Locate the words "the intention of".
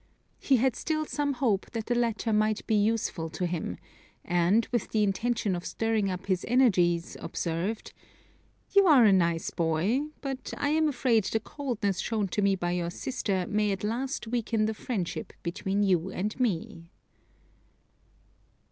4.89-5.63